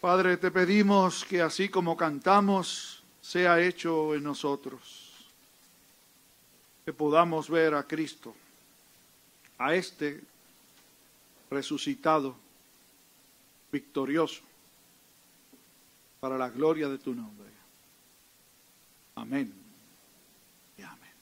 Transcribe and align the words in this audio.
Padre, 0.00 0.36
te 0.36 0.52
pedimos 0.52 1.24
que 1.24 1.42
así 1.42 1.68
como 1.68 1.96
cantamos, 1.96 3.02
sea 3.20 3.60
hecho 3.60 4.14
en 4.14 4.22
nosotros, 4.22 5.26
que 6.84 6.92
podamos 6.92 7.50
ver 7.50 7.74
a 7.74 7.82
Cristo, 7.82 8.32
a 9.58 9.74
este 9.74 10.22
resucitado, 11.50 12.36
victorioso, 13.72 14.42
para 16.20 16.38
la 16.38 16.48
gloria 16.48 16.88
de 16.88 16.98
tu 16.98 17.12
nombre. 17.12 17.48
Amén. 19.16 19.52
Y 20.76 20.82
amén. 20.82 21.12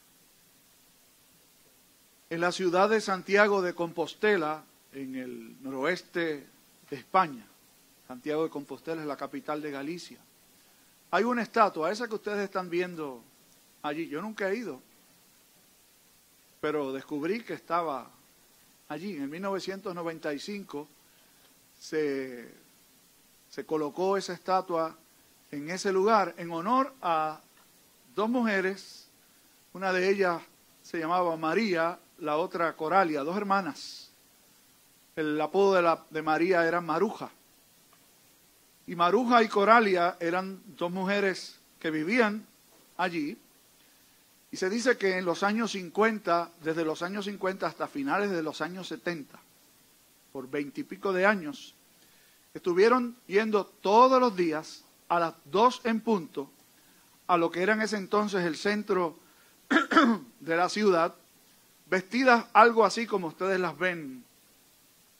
En 2.28 2.40
la 2.42 2.52
ciudad 2.52 2.90
de 2.90 3.00
Santiago 3.00 3.62
de 3.62 3.74
Compostela, 3.74 4.64
en 4.92 5.14
el 5.14 5.62
noroeste 5.62 6.46
de 6.90 6.96
España, 6.96 7.46
Santiago 8.06 8.44
de 8.44 8.50
Compostela 8.50 9.00
es 9.00 9.06
la 9.06 9.16
capital 9.16 9.60
de 9.60 9.70
Galicia. 9.70 10.18
Hay 11.10 11.24
una 11.24 11.42
estatua, 11.42 11.90
esa 11.90 12.08
que 12.08 12.14
ustedes 12.14 12.44
están 12.44 12.70
viendo 12.70 13.22
allí. 13.82 14.08
Yo 14.08 14.20
nunca 14.20 14.48
he 14.48 14.56
ido, 14.56 14.80
pero 16.60 16.92
descubrí 16.92 17.42
que 17.42 17.54
estaba 17.54 18.10
allí. 18.88 19.16
En 19.16 19.30
1995 19.30 20.88
se, 21.78 22.48
se 23.50 23.66
colocó 23.66 24.16
esa 24.16 24.32
estatua 24.32 24.96
en 25.50 25.70
ese 25.70 25.92
lugar 25.92 26.34
en 26.38 26.50
honor 26.50 26.94
a 27.02 27.40
dos 28.14 28.28
mujeres. 28.28 29.08
Una 29.72 29.92
de 29.92 30.10
ellas 30.10 30.42
se 30.82 30.98
llamaba 30.98 31.36
María, 31.36 31.98
la 32.18 32.36
otra 32.36 32.74
Coralia, 32.74 33.22
dos 33.22 33.36
hermanas. 33.36 34.10
El 35.16 35.40
apodo 35.40 35.74
de, 35.74 35.82
la, 35.82 36.04
de 36.10 36.22
María 36.22 36.66
era 36.66 36.80
Maruja. 36.80 37.30
Y 38.86 38.94
Maruja 38.94 39.42
y 39.42 39.48
Coralia 39.48 40.16
eran 40.20 40.62
dos 40.76 40.92
mujeres 40.92 41.58
que 41.80 41.90
vivían 41.90 42.46
allí. 42.96 43.36
Y 44.50 44.56
se 44.56 44.70
dice 44.70 44.96
que 44.96 45.18
en 45.18 45.24
los 45.24 45.42
años 45.42 45.72
50, 45.72 46.50
desde 46.62 46.84
los 46.84 47.02
años 47.02 47.24
50 47.24 47.66
hasta 47.66 47.88
finales 47.88 48.30
de 48.30 48.42
los 48.42 48.60
años 48.60 48.86
70, 48.88 49.38
por 50.32 50.48
veintipico 50.48 51.12
de 51.12 51.26
años, 51.26 51.74
estuvieron 52.54 53.16
yendo 53.26 53.66
todos 53.66 54.20
los 54.20 54.36
días 54.36 54.84
a 55.08 55.20
las 55.20 55.34
dos 55.44 55.80
en 55.84 56.00
punto 56.00 56.50
a 57.26 57.36
lo 57.36 57.50
que 57.50 57.62
era 57.62 57.74
en 57.74 57.82
ese 57.82 57.96
entonces 57.96 58.44
el 58.44 58.56
centro 58.56 59.18
de 60.40 60.56
la 60.56 60.68
ciudad, 60.68 61.14
vestidas 61.86 62.46
algo 62.52 62.84
así 62.84 63.06
como 63.06 63.26
ustedes 63.28 63.58
las 63.58 63.76
ven 63.76 64.24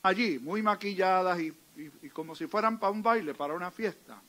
allí, 0.03 0.39
muy 0.39 0.62
maquilladas 0.62 1.41
y 1.41 1.53
y, 1.77 2.09
como 2.09 2.35
si 2.35 2.47
fueran 2.47 2.79
para 2.79 2.93
un 2.93 3.03
baile, 3.03 3.35
para 3.35 3.55
una 3.55 3.71
fiesta. 3.71 4.21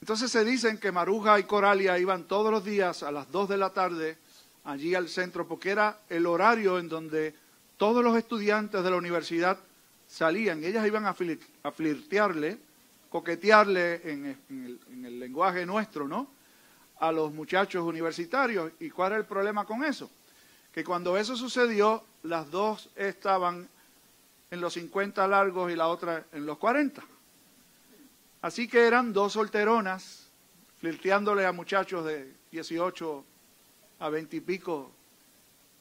Entonces 0.00 0.30
se 0.30 0.44
dicen 0.44 0.78
que 0.78 0.92
Maruja 0.92 1.38
y 1.38 1.44
Coralia 1.44 1.98
iban 1.98 2.24
todos 2.24 2.50
los 2.50 2.64
días 2.64 3.02
a 3.02 3.10
las 3.10 3.30
2 3.30 3.48
de 3.48 3.56
la 3.56 3.70
tarde 3.70 4.18
allí 4.64 4.94
al 4.94 5.08
centro, 5.08 5.48
porque 5.48 5.70
era 5.70 6.00
el 6.08 6.26
horario 6.26 6.78
en 6.78 6.88
donde 6.88 7.34
todos 7.76 8.04
los 8.04 8.16
estudiantes 8.16 8.84
de 8.84 8.90
la 8.90 8.96
universidad 8.96 9.58
salían. 10.06 10.62
Ellas 10.62 10.86
iban 10.86 11.06
a, 11.06 11.14
flirtearle, 11.14 12.58
coquetearle 13.08 14.00
en 14.04 15.04
el 15.04 15.18
lenguaje 15.18 15.64
nuestro, 15.64 16.06
¿no? 16.06 16.28
A 16.98 17.10
los 17.10 17.32
muchachos 17.32 17.82
universitarios. 17.82 18.72
¿Y 18.80 18.90
cuál 18.90 19.12
era 19.12 19.20
el 19.20 19.26
problema 19.26 19.64
con 19.64 19.84
eso? 19.84 20.10
Que 20.72 20.84
cuando 20.84 21.16
eso 21.16 21.36
sucedió, 21.36 22.04
las 22.24 22.50
dos 22.50 22.90
estaban 22.94 23.68
en 24.54 24.60
los 24.60 24.74
50 24.74 25.26
largos 25.26 25.70
y 25.70 25.76
la 25.76 25.88
otra 25.88 26.24
en 26.32 26.46
los 26.46 26.58
40. 26.58 27.02
Así 28.40 28.68
que 28.68 28.86
eran 28.86 29.12
dos 29.12 29.32
solteronas 29.32 30.28
flirteándole 30.78 31.44
a 31.44 31.52
muchachos 31.52 32.04
de 32.04 32.32
18 32.52 33.24
a 33.98 34.08
20 34.08 34.36
y 34.36 34.40
pico 34.40 34.92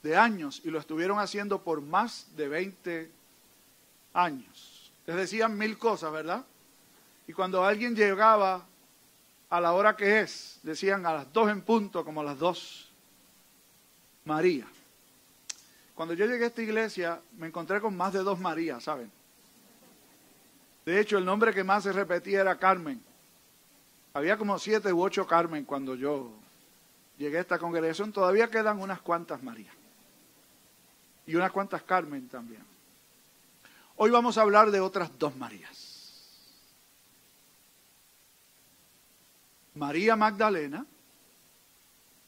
de 0.01 0.17
años 0.17 0.61
y 0.63 0.71
lo 0.71 0.79
estuvieron 0.79 1.19
haciendo 1.19 1.61
por 1.61 1.81
más 1.81 2.27
de 2.35 2.47
20 2.47 3.11
años. 4.13 4.91
Les 5.05 5.15
decían 5.15 5.55
mil 5.57 5.77
cosas, 5.77 6.11
¿verdad? 6.11 6.43
Y 7.27 7.33
cuando 7.33 7.63
alguien 7.63 7.95
llegaba 7.95 8.65
a 9.49 9.61
la 9.61 9.73
hora 9.73 9.95
que 9.95 10.21
es, 10.21 10.59
decían 10.63 11.05
a 11.05 11.13
las 11.13 11.31
dos 11.31 11.49
en 11.49 11.61
punto, 11.61 12.03
como 12.03 12.21
a 12.21 12.23
las 12.23 12.39
dos, 12.39 12.89
María. 14.25 14.65
Cuando 15.95 16.13
yo 16.15 16.25
llegué 16.25 16.45
a 16.45 16.47
esta 16.47 16.61
iglesia, 16.61 17.21
me 17.37 17.47
encontré 17.47 17.79
con 17.79 17.95
más 17.95 18.13
de 18.13 18.19
dos 18.23 18.39
Marías, 18.39 18.83
¿saben? 18.83 19.11
De 20.85 20.99
hecho, 20.99 21.17
el 21.17 21.25
nombre 21.25 21.53
que 21.53 21.63
más 21.63 21.83
se 21.83 21.93
repetía 21.93 22.41
era 22.41 22.57
Carmen. 22.57 23.01
Había 24.13 24.37
como 24.37 24.59
siete 24.59 24.91
u 24.91 25.01
ocho 25.01 25.25
Carmen 25.25 25.65
cuando 25.65 25.95
yo 25.95 26.31
llegué 27.17 27.37
a 27.37 27.41
esta 27.41 27.59
congregación. 27.59 28.11
Todavía 28.11 28.49
quedan 28.49 28.79
unas 28.79 29.01
cuantas 29.01 29.41
Marías. 29.41 29.73
Y 31.25 31.35
unas 31.35 31.51
cuantas 31.51 31.83
Carmen 31.83 32.27
también. 32.27 32.63
Hoy 33.95 34.09
vamos 34.09 34.37
a 34.37 34.41
hablar 34.41 34.71
de 34.71 34.79
otras 34.79 35.17
dos 35.17 35.35
Marías. 35.35 35.93
María 39.75 40.15
Magdalena 40.15 40.85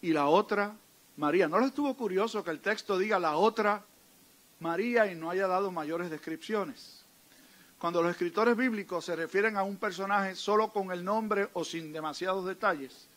y 0.01 0.13
la 0.13 0.27
otra 0.27 0.75
María. 1.17 1.47
¿No 1.47 1.59
les 1.59 1.69
estuvo 1.69 1.95
curioso 1.95 2.43
que 2.43 2.51
el 2.51 2.59
texto 2.59 2.97
diga 2.97 3.19
la 3.19 3.37
otra 3.37 3.83
María 4.59 5.09
y 5.11 5.15
no 5.15 5.29
haya 5.29 5.47
dado 5.47 5.71
mayores 5.71 6.09
descripciones? 6.09 7.05
Cuando 7.77 8.01
los 8.01 8.11
escritores 8.11 8.57
bíblicos 8.57 9.05
se 9.05 9.15
refieren 9.15 9.57
a 9.57 9.63
un 9.63 9.77
personaje 9.77 10.35
solo 10.35 10.69
con 10.69 10.91
el 10.91 11.03
nombre 11.03 11.49
o 11.53 11.63
sin 11.63 11.93
demasiados 11.93 12.45
detalles, 12.45 13.07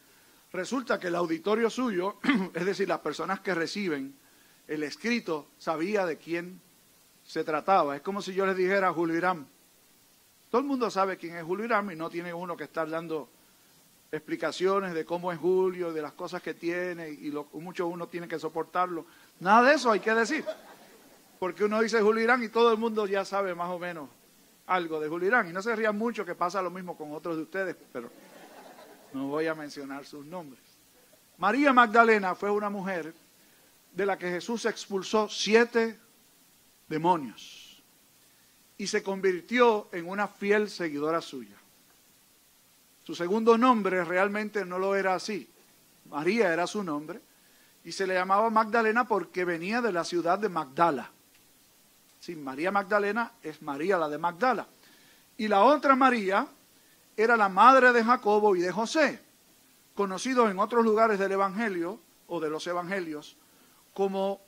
resulta 0.52 0.98
que 0.98 1.08
el 1.08 1.14
auditorio 1.14 1.70
suyo, 1.70 2.16
es 2.54 2.64
decir, 2.64 2.88
las 2.88 3.00
personas 3.00 3.40
que 3.40 3.54
reciben 3.54 4.14
el 4.66 4.82
escrito, 4.82 5.48
sabía 5.58 6.04
de 6.04 6.18
quién 6.18 6.60
se 7.24 7.44
trataba. 7.44 7.96
Es 7.96 8.02
como 8.02 8.22
si 8.22 8.34
yo 8.34 8.46
les 8.46 8.56
dijera 8.56 8.88
a 8.88 8.92
Julio 8.92 9.16
Irán. 9.16 9.46
Todo 10.50 10.60
el 10.60 10.66
mundo 10.66 10.90
sabe 10.90 11.16
quién 11.16 11.36
es 11.36 11.44
Julio 11.44 11.64
Irán 11.64 11.90
y 11.90 11.96
no 11.96 12.10
tiene 12.10 12.32
uno 12.32 12.56
que 12.56 12.64
estar 12.64 12.88
dando 12.88 13.28
explicaciones 14.10 14.94
de 14.94 15.04
cómo 15.04 15.32
es 15.32 15.38
Julio, 15.38 15.92
de 15.92 16.02
las 16.02 16.12
cosas 16.12 16.42
que 16.42 16.54
tiene 16.54 17.10
y 17.10 17.30
lo, 17.30 17.48
mucho 17.54 17.86
uno 17.86 18.08
tiene 18.08 18.26
que 18.26 18.38
soportarlo. 18.38 19.06
Nada 19.40 19.68
de 19.68 19.74
eso 19.74 19.90
hay 19.90 20.00
que 20.00 20.14
decir. 20.14 20.44
Porque 21.38 21.64
uno 21.64 21.80
dice 21.80 22.00
Julio 22.00 22.24
Irán 22.24 22.42
y 22.42 22.48
todo 22.48 22.72
el 22.72 22.78
mundo 22.78 23.06
ya 23.06 23.24
sabe 23.24 23.54
más 23.54 23.70
o 23.70 23.78
menos 23.78 24.08
algo 24.66 24.98
de 24.98 25.08
Julio 25.08 25.28
Irán. 25.28 25.48
Y 25.48 25.52
no 25.52 25.62
se 25.62 25.74
rían 25.76 25.96
mucho 25.96 26.24
que 26.24 26.34
pasa 26.34 26.62
lo 26.62 26.70
mismo 26.70 26.96
con 26.96 27.12
otros 27.12 27.36
de 27.36 27.42
ustedes, 27.42 27.76
pero 27.92 28.10
no 29.12 29.28
voy 29.28 29.46
a 29.46 29.54
mencionar 29.54 30.04
sus 30.04 30.24
nombres. 30.24 30.62
María 31.36 31.72
Magdalena 31.72 32.34
fue 32.34 32.50
una 32.50 32.68
mujer 32.70 33.14
de 33.92 34.06
la 34.06 34.18
que 34.18 34.30
Jesús 34.30 34.64
expulsó 34.66 35.28
siete 35.28 35.98
demonios 36.88 37.82
y 38.76 38.86
se 38.86 39.02
convirtió 39.02 39.88
en 39.92 40.08
una 40.08 40.28
fiel 40.28 40.68
seguidora 40.68 41.20
suya. 41.20 41.56
Su 43.08 43.14
segundo 43.14 43.56
nombre 43.56 44.04
realmente 44.04 44.66
no 44.66 44.78
lo 44.78 44.94
era 44.94 45.14
así. 45.14 45.48
María 46.10 46.52
era 46.52 46.66
su 46.66 46.84
nombre 46.84 47.18
y 47.82 47.90
se 47.90 48.06
le 48.06 48.12
llamaba 48.12 48.50
Magdalena 48.50 49.08
porque 49.08 49.46
venía 49.46 49.80
de 49.80 49.92
la 49.92 50.04
ciudad 50.04 50.38
de 50.38 50.50
Magdala. 50.50 51.10
Sí, 52.20 52.36
María 52.36 52.70
Magdalena 52.70 53.32
es 53.42 53.62
María 53.62 53.96
la 53.96 54.10
de 54.10 54.18
Magdala. 54.18 54.66
Y 55.38 55.48
la 55.48 55.62
otra 55.62 55.96
María 55.96 56.48
era 57.16 57.34
la 57.38 57.48
madre 57.48 57.94
de 57.94 58.04
Jacobo 58.04 58.54
y 58.54 58.60
de 58.60 58.72
José, 58.72 59.22
conocidos 59.94 60.50
en 60.50 60.58
otros 60.58 60.84
lugares 60.84 61.18
del 61.18 61.32
Evangelio 61.32 61.98
o 62.26 62.40
de 62.40 62.50
los 62.50 62.66
Evangelios 62.66 63.38
como 63.94 64.38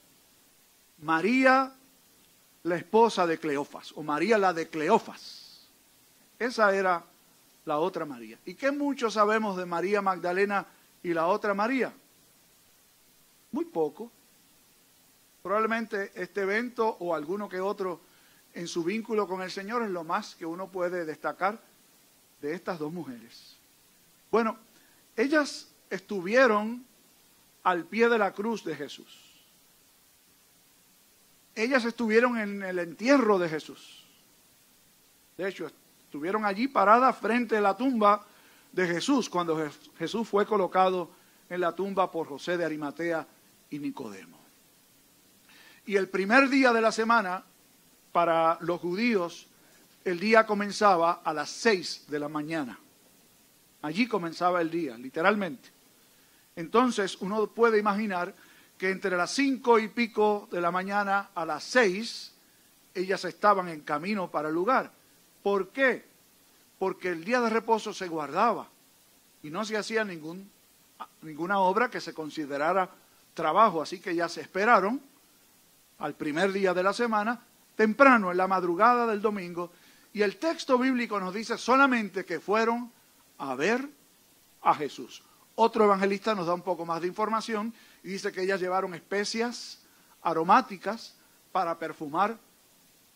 María 0.98 1.72
la 2.64 2.76
esposa 2.76 3.26
de 3.26 3.38
Cleofas 3.38 3.92
o 3.96 4.02
María 4.02 4.36
la 4.36 4.52
de 4.52 4.68
Cleofas. 4.68 5.66
Esa 6.38 6.76
era 6.76 7.06
la 7.64 7.78
otra 7.78 8.04
María. 8.04 8.38
¿Y 8.44 8.54
qué 8.54 8.70
mucho 8.70 9.10
sabemos 9.10 9.56
de 9.56 9.66
María 9.66 10.02
Magdalena 10.02 10.66
y 11.02 11.12
la 11.12 11.26
otra 11.26 11.54
María? 11.54 11.92
Muy 13.52 13.64
poco. 13.64 14.10
Probablemente 15.42 16.12
este 16.14 16.42
evento 16.42 16.96
o 17.00 17.14
alguno 17.14 17.48
que 17.48 17.60
otro 17.60 18.00
en 18.54 18.66
su 18.66 18.84
vínculo 18.84 19.26
con 19.26 19.42
el 19.42 19.50
Señor 19.50 19.82
es 19.82 19.90
lo 19.90 20.04
más 20.04 20.34
que 20.34 20.44
uno 20.44 20.68
puede 20.68 21.04
destacar 21.04 21.60
de 22.40 22.54
estas 22.54 22.78
dos 22.78 22.92
mujeres. 22.92 23.56
Bueno, 24.30 24.56
ellas 25.16 25.68
estuvieron 25.88 26.84
al 27.62 27.84
pie 27.84 28.08
de 28.08 28.18
la 28.18 28.32
cruz 28.32 28.64
de 28.64 28.74
Jesús. 28.74 29.30
Ellas 31.54 31.84
estuvieron 31.84 32.38
en 32.38 32.62
el 32.62 32.78
entierro 32.78 33.38
de 33.38 33.48
Jesús. 33.48 34.04
De 35.36 35.48
hecho, 35.48 35.70
Estuvieron 36.10 36.44
allí 36.44 36.66
paradas 36.66 37.16
frente 37.18 37.56
a 37.56 37.60
la 37.60 37.76
tumba 37.76 38.26
de 38.72 38.84
Jesús 38.84 39.30
cuando 39.30 39.70
Jesús 39.96 40.26
fue 40.26 40.44
colocado 40.44 41.08
en 41.48 41.60
la 41.60 41.72
tumba 41.72 42.10
por 42.10 42.26
José 42.26 42.56
de 42.56 42.64
Arimatea 42.64 43.24
y 43.70 43.78
Nicodemo. 43.78 44.36
Y 45.86 45.94
el 45.94 46.08
primer 46.08 46.48
día 46.48 46.72
de 46.72 46.80
la 46.80 46.90
semana 46.90 47.44
para 48.10 48.58
los 48.62 48.80
judíos 48.80 49.46
el 50.04 50.18
día 50.18 50.46
comenzaba 50.46 51.20
a 51.24 51.32
las 51.32 51.48
seis 51.48 52.06
de 52.08 52.18
la 52.18 52.28
mañana. 52.28 52.76
Allí 53.82 54.08
comenzaba 54.08 54.60
el 54.62 54.68
día, 54.68 54.98
literalmente. 54.98 55.68
Entonces 56.56 57.18
uno 57.20 57.46
puede 57.46 57.78
imaginar 57.78 58.34
que 58.76 58.90
entre 58.90 59.16
las 59.16 59.30
cinco 59.30 59.78
y 59.78 59.86
pico 59.86 60.48
de 60.50 60.60
la 60.60 60.72
mañana 60.72 61.30
a 61.36 61.46
las 61.46 61.62
seis, 61.62 62.32
ellas 62.96 63.24
estaban 63.26 63.68
en 63.68 63.82
camino 63.82 64.28
para 64.28 64.48
el 64.48 64.54
lugar. 64.54 64.98
¿Por 65.42 65.68
qué? 65.68 66.04
Porque 66.78 67.08
el 67.08 67.24
día 67.24 67.40
de 67.40 67.50
reposo 67.50 67.92
se 67.92 68.08
guardaba 68.08 68.68
y 69.42 69.50
no 69.50 69.64
se 69.64 69.76
hacía 69.76 70.04
ningún, 70.04 70.50
ninguna 71.22 71.58
obra 71.58 71.90
que 71.90 72.00
se 72.00 72.14
considerara 72.14 72.90
trabajo. 73.34 73.82
Así 73.82 74.00
que 74.00 74.14
ya 74.14 74.28
se 74.28 74.40
esperaron 74.40 75.00
al 75.98 76.14
primer 76.14 76.52
día 76.52 76.72
de 76.74 76.82
la 76.82 76.92
semana, 76.92 77.40
temprano, 77.76 78.30
en 78.30 78.36
la 78.36 78.48
madrugada 78.48 79.06
del 79.06 79.20
domingo, 79.20 79.70
y 80.12 80.22
el 80.22 80.36
texto 80.36 80.78
bíblico 80.78 81.20
nos 81.20 81.34
dice 81.34 81.56
solamente 81.56 82.24
que 82.24 82.40
fueron 82.40 82.90
a 83.38 83.54
ver 83.54 83.88
a 84.62 84.74
Jesús. 84.74 85.22
Otro 85.54 85.84
evangelista 85.84 86.34
nos 86.34 86.46
da 86.46 86.54
un 86.54 86.62
poco 86.62 86.84
más 86.86 87.02
de 87.02 87.08
información 87.08 87.72
y 88.02 88.08
dice 88.08 88.32
que 88.32 88.42
ellas 88.42 88.60
llevaron 88.60 88.94
especias 88.94 89.78
aromáticas 90.22 91.14
para 91.52 91.78
perfumar 91.78 92.38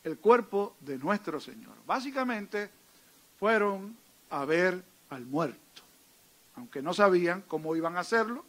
el 0.04 0.18
cuerpo 0.18 0.76
de 0.80 0.98
nuestro 0.98 1.40
Señor. 1.40 1.74
Básicamente 1.86 2.70
fueron 3.38 3.96
a 4.30 4.44
ver 4.44 4.82
al 5.10 5.24
muerto, 5.24 5.82
aunque 6.56 6.82
no 6.82 6.94
sabían 6.94 7.42
cómo 7.48 7.74
iban 7.74 7.96
a 7.96 8.00
hacerlo, 8.00 8.44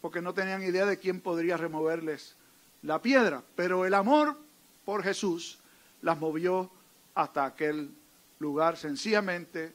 porque 0.00 0.20
no 0.20 0.34
tenían 0.34 0.62
idea 0.62 0.84
de 0.84 0.98
quién 0.98 1.20
podría 1.20 1.56
removerles 1.56 2.34
la 2.82 3.00
piedra, 3.00 3.42
pero 3.54 3.86
el 3.86 3.94
amor 3.94 4.36
por 4.84 5.02
Jesús 5.02 5.58
las 6.02 6.18
movió 6.18 6.70
hasta 7.14 7.44
aquel 7.44 7.90
lugar 8.38 8.76
sencillamente, 8.76 9.72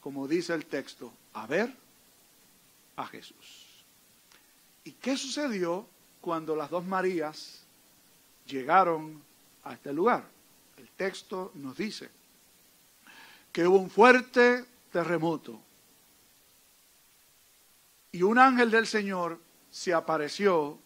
como 0.00 0.26
dice 0.26 0.54
el 0.54 0.66
texto, 0.66 1.12
a 1.34 1.46
ver 1.46 1.72
a 2.96 3.06
Jesús. 3.06 3.84
¿Y 4.82 4.92
qué 4.92 5.16
sucedió 5.16 5.86
cuando 6.20 6.56
las 6.56 6.70
dos 6.70 6.84
Marías 6.84 7.62
llegaron 8.46 9.22
a 9.62 9.74
este 9.74 9.92
lugar? 9.92 10.33
El 10.84 10.90
texto 10.90 11.50
nos 11.54 11.78
dice 11.78 12.10
que 13.50 13.66
hubo 13.66 13.78
un 13.78 13.88
fuerte 13.88 14.66
terremoto 14.92 15.58
y 18.12 18.20
un 18.20 18.38
ángel 18.38 18.70
del 18.70 18.86
Señor 18.86 19.40
se 19.70 19.94
apareció 19.94 20.78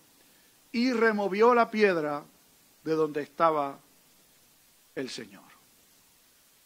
y 0.71 0.93
removió 0.93 1.53
la 1.53 1.69
piedra 1.69 2.23
de 2.85 2.93
donde 2.93 3.23
estaba 3.23 3.81
el 4.95 5.11
Señor. 5.11 5.43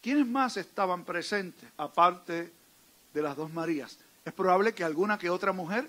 ¿Quiénes 0.02 0.26
más 0.26 0.58
estaban 0.58 1.02
presentes 1.02 1.70
aparte 1.78 2.52
de 3.14 3.22
las 3.22 3.34
dos 3.34 3.50
Marías? 3.50 3.98
Es 4.26 4.34
probable 4.34 4.74
que 4.74 4.84
alguna 4.84 5.16
que 5.16 5.30
otra 5.30 5.52
mujer 5.52 5.88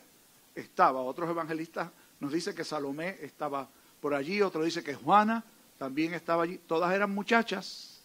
estaba. 0.55 1.01
Otros 1.01 1.29
evangelistas 1.29 1.89
nos 2.21 2.31
dicen 2.31 2.55
que 2.55 2.63
Salomé 2.63 3.17
estaba 3.19 3.67
por 3.99 4.13
allí, 4.13 4.41
otro 4.41 4.63
dice 4.63 4.81
que 4.81 4.95
Juana 4.95 5.43
también 5.77 6.13
estaba 6.13 6.43
allí. 6.43 6.57
Todas 6.67 6.93
eran 6.93 7.11
muchachas. 7.11 8.01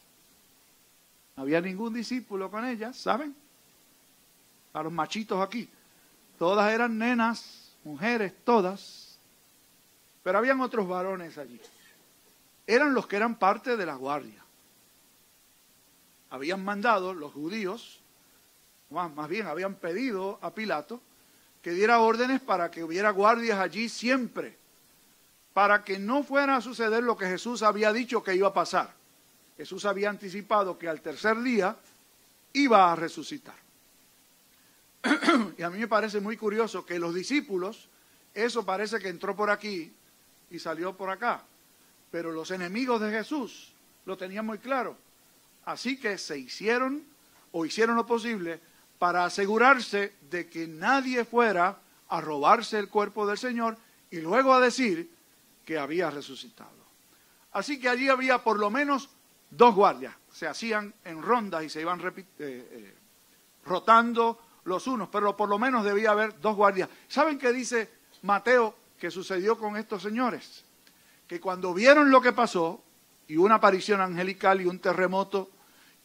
No 1.37 1.43
había 1.43 1.61
ningún 1.61 1.94
discípulo 1.94 2.50
con 2.50 2.65
ellas, 2.65 2.97
¿saben? 2.97 3.35
A 4.73 4.82
los 4.82 4.93
machitos 4.93 5.41
aquí. 5.41 5.69
Todas 6.38 6.73
eran 6.73 6.99
nenas, 6.99 7.73
mujeres, 7.85 8.32
todas. 8.44 9.19
Pero 10.23 10.38
habían 10.38 10.61
otros 10.61 10.88
varones 10.88 11.38
allí. 11.38 11.61
Eran 12.67 12.94
los 12.94 13.06
que 13.06 13.17
eran 13.17 13.37
parte 13.37 13.76
de 13.76 13.87
la 13.87 13.94
guardia 13.94 14.44
habían 16.31 16.64
mandado 16.64 17.14
los 17.14 17.32
judíos, 17.32 18.00
más 18.91 19.29
bien 19.29 19.47
habían 19.47 19.75
pedido 19.75 20.38
a 20.43 20.53
Pilato 20.53 21.00
que 21.62 21.73
diera 21.73 22.00
órdenes 22.00 22.41
para 22.41 22.71
que 22.71 22.85
hubiera 22.85 23.11
guardias 23.11 23.59
allí 23.59 23.88
siempre, 23.88 24.56
para 25.58 25.82
que 25.82 25.99
no 25.99 26.22
fuera 26.22 26.55
a 26.55 26.60
suceder 26.60 27.02
lo 27.02 27.16
que 27.16 27.26
Jesús 27.26 27.64
había 27.64 27.93
dicho 27.93 28.22
que 28.22 28.32
iba 28.32 28.46
a 28.46 28.52
pasar. 28.52 28.94
Jesús 29.56 29.84
había 29.87 30.08
anticipado 30.08 30.78
que 30.78 30.88
al 30.88 31.00
tercer 31.00 31.37
día 31.43 31.75
iba 32.52 32.93
a 32.93 32.94
resucitar. 32.94 33.56
y 35.58 35.62
a 35.64 35.69
mí 35.69 35.81
me 35.81 35.88
parece 35.88 36.20
muy 36.20 36.37
curioso 36.37 36.87
que 36.87 37.00
los 37.00 37.12
discípulos, 37.12 37.88
eso 38.34 38.64
parece 38.64 39.00
que 39.00 39.08
entró 39.08 39.34
por 39.34 39.50
aquí 39.50 39.93
y 40.49 40.60
salió 40.60 40.96
por 40.96 41.10
acá, 41.10 41.43
pero 42.12 42.31
los 42.31 42.52
enemigos 42.52 43.00
de 43.00 43.11
Jesús 43.11 43.72
lo 44.06 44.16
tenían 44.16 44.46
muy 44.46 44.58
claro 44.58 44.96
Así 45.64 45.99
que 45.99 46.19
se 46.19 46.38
hicieron 46.38 47.02
o 47.50 47.66
hicieron 47.66 47.96
lo 47.96 48.06
posible 48.06 48.61
para 49.00 49.25
asegurarse 49.25 50.12
de 50.31 50.49
que 50.49 50.69
nadie 50.69 51.25
fuera 51.25 51.78
a 52.08 52.20
robarse 52.20 52.78
el 52.78 52.88
cuerpo 52.88 53.26
del 53.26 53.38
Señor 53.38 53.76
y 54.08 54.20
luego 54.20 54.54
a 54.54 54.61
decir 54.61 55.18
que 55.69 55.79
había 55.79 56.11
resucitado. 56.11 56.70
Así 57.53 57.79
que 57.79 57.91
allí 57.91 58.09
había 58.09 58.43
por 58.43 58.59
lo 58.59 58.70
menos 58.70 59.11
dos 59.50 59.75
guardias. 59.75 60.15
Se 60.32 60.47
hacían 60.47 60.94
en 61.05 61.20
rondas 61.20 61.62
y 61.62 61.69
se 61.69 61.82
iban 61.82 62.00
eh, 62.00 62.25
eh, 62.38 62.94
rotando 63.67 64.41
los 64.65 64.87
unos, 64.87 65.11
pero 65.11 65.37
por 65.37 65.47
lo 65.47 65.59
menos 65.59 65.85
debía 65.85 66.12
haber 66.12 66.41
dos 66.41 66.56
guardias. 66.56 66.88
¿Saben 67.06 67.38
qué 67.38 67.53
dice 67.53 67.91
Mateo 68.23 68.75
que 68.99 69.11
sucedió 69.11 69.59
con 69.59 69.76
estos 69.76 70.03
señores? 70.03 70.65
Que 71.26 71.38
cuando 71.38 71.75
vieron 71.75 72.11
lo 72.11 72.23
que 72.23 72.32
pasó, 72.32 72.82
y 73.26 73.37
una 73.37 73.56
aparición 73.56 74.00
angelical 74.00 74.62
y 74.62 74.64
un 74.64 74.79
terremoto 74.79 75.50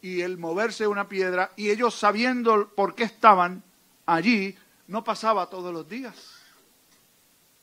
y 0.01 0.19
el 0.19 0.37
moverse 0.37 0.87
una 0.87 1.07
piedra, 1.07 1.53
y 1.55 1.69
ellos 1.69 1.95
sabiendo 1.95 2.67
por 2.75 2.95
qué 2.95 3.05
estaban 3.05 3.63
allí, 4.05 4.57
no 4.87 5.05
pasaba 5.05 5.49
todos 5.49 5.73
los 5.73 5.87
días. 5.87 6.41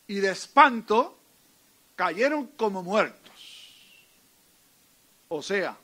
Y 0.07 0.15
de 0.15 0.31
espanto 0.31 1.20
cayeron 2.01 2.47
como 2.57 2.83
muertos. 2.83 3.77
O 5.29 5.43
sea, 5.43 5.77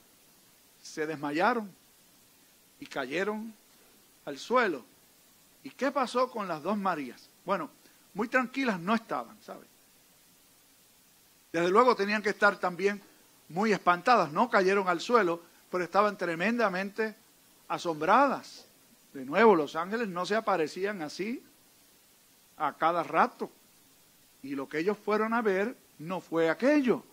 se 0.81 1.05
desmayaron 1.05 1.71
y 2.79 2.87
cayeron 2.87 3.53
al 4.25 4.39
suelo. 4.39 4.83
¿Y 5.61 5.69
qué 5.69 5.91
pasó 5.91 6.31
con 6.31 6.47
las 6.47 6.63
dos 6.63 6.75
Marías? 6.75 7.29
Bueno, 7.45 7.69
muy 8.15 8.29
tranquilas 8.29 8.79
no 8.79 8.95
estaban, 8.95 9.37
¿sabes? 9.43 9.67
Desde 11.53 11.69
luego 11.69 11.95
tenían 11.95 12.23
que 12.23 12.31
estar 12.31 12.59
también 12.59 12.99
muy 13.49 13.71
espantadas, 13.71 14.31
no 14.31 14.49
cayeron 14.49 14.87
al 14.87 15.01
suelo, 15.01 15.39
pero 15.69 15.83
estaban 15.83 16.17
tremendamente 16.17 17.13
asombradas. 17.67 18.65
De 19.13 19.23
nuevo, 19.23 19.55
los 19.55 19.75
ángeles 19.75 20.07
no 20.07 20.25
se 20.25 20.35
aparecían 20.35 21.03
así 21.03 21.43
a 22.57 22.73
cada 22.73 23.03
rato. 23.03 23.51
Y 24.41 24.55
lo 24.55 24.67
que 24.67 24.79
ellos 24.79 24.97
fueron 24.97 25.35
a 25.35 25.43
ver 25.43 25.77
no 25.99 26.21
fue 26.21 26.49
aquello, 26.49 27.03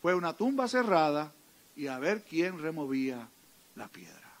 fue 0.00 0.14
una 0.14 0.32
tumba 0.32 0.68
cerrada 0.68 1.32
y 1.76 1.86
a 1.86 1.98
ver 1.98 2.22
quién 2.22 2.60
removía 2.60 3.28
la 3.76 3.88
piedra. 3.88 4.32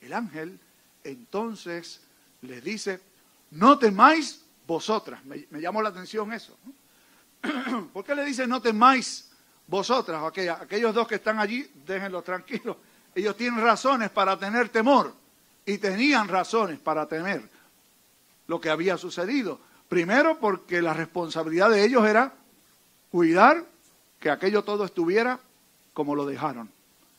El 0.00 0.12
ángel 0.12 0.58
entonces 1.04 2.00
les 2.42 2.62
dice, 2.62 3.00
no 3.52 3.78
temáis 3.78 4.44
vosotras. 4.66 5.24
Me, 5.24 5.46
llamó 5.60 5.82
la 5.82 5.90
atención 5.90 6.32
eso. 6.32 6.56
¿Por 7.92 8.04
qué 8.04 8.14
le 8.14 8.24
dice 8.24 8.46
no 8.46 8.60
temáis 8.60 9.30
vosotras, 9.66 10.22
aquellos 10.60 10.94
dos 10.94 11.08
que 11.08 11.14
están 11.14 11.38
allí, 11.38 11.68
déjenlos 11.86 12.24
tranquilos. 12.24 12.76
Ellos 13.14 13.36
tienen 13.36 13.60
razones 13.60 14.10
para 14.10 14.38
tener 14.38 14.68
temor 14.68 15.14
y 15.64 15.78
tenían 15.78 16.28
razones 16.28 16.78
para 16.78 17.06
temer 17.06 17.42
lo 18.46 18.60
que 18.60 18.68
había 18.70 18.98
sucedido. 18.98 19.58
Primero 19.88 20.38
porque 20.38 20.82
la 20.82 20.92
responsabilidad 20.92 21.70
de 21.70 21.84
ellos 21.84 22.06
era 22.06 22.34
cuidar 23.12 23.66
que 24.18 24.30
aquello 24.30 24.64
todo 24.64 24.86
estuviera 24.86 25.38
como 25.92 26.16
lo 26.16 26.24
dejaron, 26.24 26.70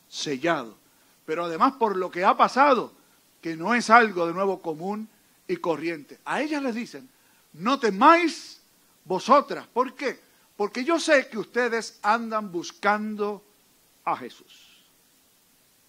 sellado. 0.08 0.76
Pero 1.24 1.44
además 1.44 1.74
por 1.74 1.96
lo 1.96 2.10
que 2.10 2.24
ha 2.24 2.36
pasado, 2.36 2.92
que 3.40 3.56
no 3.56 3.74
es 3.74 3.88
algo 3.90 4.26
de 4.26 4.34
nuevo 4.34 4.60
común 4.60 5.08
y 5.46 5.56
corriente. 5.56 6.18
A 6.24 6.42
ellas 6.42 6.62
les 6.62 6.74
dicen, 6.74 7.08
no 7.52 7.78
temáis 7.78 8.60
vosotras. 9.04 9.68
¿Por 9.68 9.94
qué? 9.94 10.18
Porque 10.56 10.84
yo 10.84 10.98
sé 10.98 11.28
que 11.28 11.38
ustedes 11.38 12.00
andan 12.02 12.50
buscando 12.50 13.44
a 14.04 14.16
Jesús. 14.16 14.84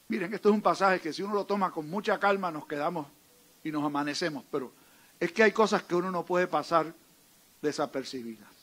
Miren, 0.08 0.32
esto 0.36 0.50
es 0.50 0.56
un 0.56 0.62
pasaje 0.62 1.02
que 1.02 1.14
si 1.14 1.24
uno 1.24 1.34
lo 1.34 1.46
toma 1.46 1.72
con 1.72 1.90
mucha 1.90 2.20
calma 2.20 2.52
nos 2.52 2.68
quedamos 2.68 3.08
y 3.64 3.72
nos 3.72 3.84
amanecemos, 3.84 4.46
pero 4.52 4.72
es 5.20 5.32
que 5.32 5.42
hay 5.42 5.52
cosas 5.52 5.82
que 5.82 5.96
uno 5.96 6.12
no 6.12 6.24
puede 6.24 6.46
pasar 6.46 6.94
desapercibidas. 7.60 8.55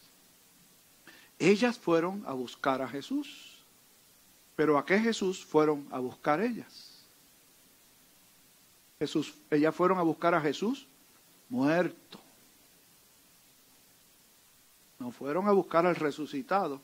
Ellas 1.43 1.77
fueron 1.77 2.23
a 2.25 2.33
buscar 2.35 2.81
a 2.81 2.89
Jesús, 2.89 3.59
pero 4.55 4.79
¿a 4.79 4.87
qué 4.87 5.01
Jesús 5.01 5.45
fueron 5.45 5.89
a 5.91 5.99
buscar 5.99 6.41
ellas? 6.41 7.03
Jesús, 9.01 9.35
ellas 9.51 9.75
fueron 9.75 9.99
a 9.99 10.03
buscar 10.03 10.37
a 10.37 10.41
Jesús 10.41 10.87
muerto. 11.49 12.21
No 15.01 15.11
fueron 15.11 15.49
a 15.49 15.51
buscar 15.51 15.85
al 15.85 15.97
resucitado. 15.97 16.81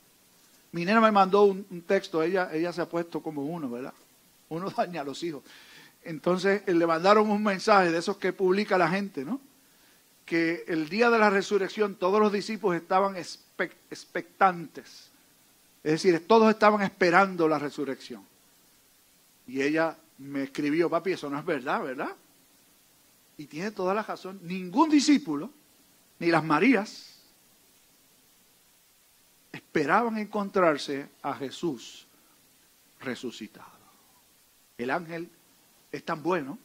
Mi 0.73 0.85
nena 0.85 1.01
me 1.01 1.13
mandó 1.13 1.45
un, 1.45 1.83
texto, 1.87 2.21
ella, 2.21 2.51
ella 2.53 2.73
se 2.73 2.81
ha 2.81 2.89
puesto 2.89 3.23
como 3.23 3.45
uno, 3.45 3.71
¿verdad? 3.71 3.95
uno 4.49 4.71
daña 4.77 5.03
a 5.03 5.05
los 5.05 5.23
hijos. 5.23 5.45
Entonces 6.03 6.67
le 6.67 6.85
mandaron 6.85 7.31
un 7.31 7.45
mensaje 7.45 7.93
de 7.93 7.99
esos 7.99 8.17
que 8.17 8.33
publica 8.33 8.77
la 8.77 8.89
gente, 8.89 9.25
¿no? 9.25 9.41
Que 10.29 10.65
el 10.69 10.91
día 10.91 11.09
de 11.09 11.19
la 11.19 11.31
resurrección 11.31 11.95
todos 11.95 12.21
los 12.21 12.31
discípulos 12.31 12.81
estaban 12.81 13.17
expectantes. 13.17 15.11
Es 15.83 15.93
decir, 15.93 16.27
todos 16.29 16.51
estaban 16.51 16.83
esperando 16.83 17.49
la 17.49 17.59
resurrección. 17.59 18.23
Y 19.47 19.63
ella 19.63 19.97
me 20.19 20.43
escribió, 20.43 20.91
papi, 20.91 21.13
eso 21.13 21.31
no 21.31 21.39
es 21.39 21.45
verdad, 21.47 21.83
¿verdad? 21.83 22.15
Y 23.39 23.47
tiene 23.47 23.71
toda 23.71 23.95
la 23.95 24.03
razón. 24.03 24.39
Ningún 24.43 24.91
discípulo, 24.91 25.51
ni 26.19 26.27
las 26.27 26.45
Marías, 26.45 27.23
esperaban 29.51 30.19
encontrarse 30.19 31.09
a 31.23 31.33
Jesús 31.35 32.07
resucitado. 33.01 33.79
El 34.77 34.91
ángel 34.91 35.31
es 35.91 36.05
tan 36.05 36.23
bueno, 36.23 36.59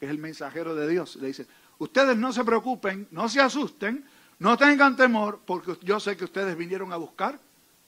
es 0.00 0.08
el 0.08 0.18
mensajero 0.18 0.76
de 0.76 0.88
Dios. 0.88 1.16
Le 1.16 1.26
dice, 1.26 1.48
ustedes 1.80 2.16
no 2.16 2.32
se 2.32 2.44
preocupen, 2.44 3.08
no 3.10 3.28
se 3.28 3.40
asusten, 3.40 4.06
no 4.38 4.56
tengan 4.56 4.96
temor, 4.96 5.40
porque 5.44 5.76
yo 5.82 5.98
sé 5.98 6.16
que 6.16 6.24
ustedes 6.24 6.56
vinieron 6.56 6.92
a 6.92 6.96
buscar 6.96 7.40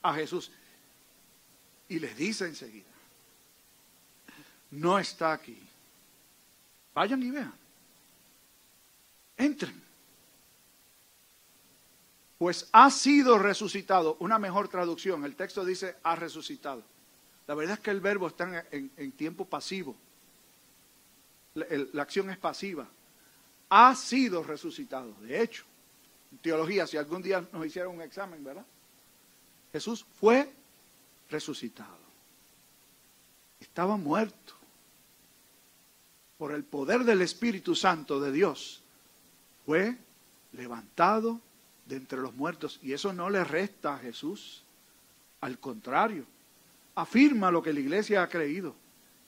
a 0.03 0.13
Jesús. 0.15 0.51
Y 1.89 2.01
les 2.01 2.17
dice 2.17 2.47
enseguida, 2.47 2.89
no 4.73 4.99
está 4.99 5.33
aquí. 5.33 5.59
Vayan 6.95 7.23
y 7.23 7.31
vean. 7.31 7.55
Entren. 9.37 9.83
Pues 12.39 12.69
ha 12.73 12.91
sido 12.91 13.39
resucitado. 13.39 14.17
Una 14.19 14.39
mejor 14.39 14.69
traducción. 14.69 15.25
El 15.25 15.37
texto 15.37 15.65
dice 15.65 15.97
ha 16.03 16.17
resucitado. 16.17 16.83
La 17.47 17.55
verdad 17.55 17.75
es 17.75 17.81
que 17.81 17.91
el 17.91 18.01
verbo 18.01 18.29
está 18.29 18.65
en, 18.71 19.13
tiempo 19.13 19.45
pasivo. 19.45 19.97
La, 21.55 22.03
acción 22.03 22.31
es 22.31 22.39
pasiva. 22.39 22.89
Ha 23.75 23.95
sido 23.95 24.43
resucitado. 24.43 25.15
De 25.23 25.41
hecho, 25.43 25.65
en 26.31 26.37
teología, 26.39 26.87
si 26.87 26.99
algún 26.99 27.23
día 27.23 27.43
nos 27.55 27.65
hicieron 27.65 27.95
un 27.95 28.03
examen, 28.03 28.45
¿verdad? 28.45 28.67
Jesús 29.73 30.05
fue 30.21 30.53
resucitado. 31.31 31.97
Estaba 33.59 33.97
muerto 33.97 34.53
por 36.37 36.53
el 36.53 36.65
poder 36.65 37.05
del 37.05 37.23
Espíritu 37.23 37.75
Santo 37.75 38.21
de 38.21 38.31
Dios, 38.31 38.83
fue 39.65 39.97
levantado 40.53 41.41
de 41.87 41.97
entre 41.97 42.19
los 42.19 42.35
muertos. 42.35 42.79
Y 42.83 42.93
eso 42.93 43.15
no 43.15 43.31
le 43.31 43.43
resta 43.43 43.95
a 43.95 43.99
Jesús. 43.99 44.65
Al 45.41 45.59
contrario, 45.59 46.27
afirma 46.95 47.51
lo 47.51 47.63
que 47.63 47.73
la 47.73 47.81
iglesia 47.81 48.23
ha 48.23 48.29
creído, 48.29 48.75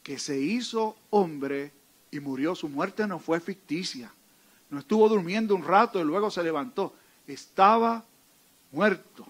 que 0.03 0.19
se 0.19 0.39
hizo 0.39 0.97
hombre 1.09 1.73
y 2.11 2.21
murió. 2.21 2.55
Su 2.55 2.69
muerte 2.69 3.07
no 3.07 3.19
fue 3.19 3.41
ficticia. 3.41 4.13
No 4.75 4.81
estuvo 4.81 5.09
durmiendo 5.09 5.55
un 5.55 5.65
rato 5.65 6.01
y 6.01 6.05
luego 6.05 6.31
se 6.31 6.43
levantó. 6.43 6.95
Estaba 7.27 8.05
muerto. 8.73 9.27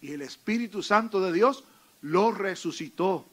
Y 0.00 0.12
el 0.12 0.22
Espíritu 0.22 0.82
Santo 0.82 1.20
de 1.20 1.32
Dios 1.32 1.64
lo 2.02 2.30
resucitó. 2.30 3.24